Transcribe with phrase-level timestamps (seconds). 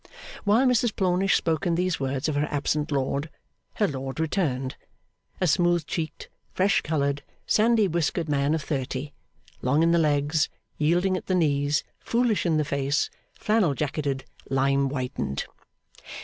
[0.45, 3.29] While Mrs Plornish spoke in these words of her absent lord,
[3.75, 4.75] her lord returned.
[5.39, 9.13] A smooth cheeked, fresh coloured, sandy whiskered man of thirty.
[9.61, 14.87] Long in the legs, yielding at the knees, foolish in the face, flannel jacketed, lime
[14.89, 15.45] whitened.